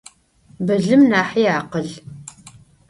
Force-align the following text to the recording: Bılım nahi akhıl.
Bılım 0.59 1.03
nahi 1.11 1.43
akhıl. 1.59 1.89